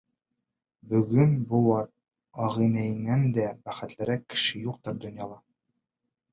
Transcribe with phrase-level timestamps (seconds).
[0.93, 1.91] Бөгөн быуат
[2.47, 5.41] ағинәйенән дә бәхетлерәк кеше юҡтыр донъяла!